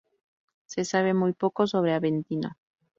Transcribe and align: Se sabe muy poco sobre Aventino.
Se 0.65 0.83
sabe 0.83 1.13
muy 1.13 1.33
poco 1.33 1.67
sobre 1.67 1.93
Aventino. 1.93 2.57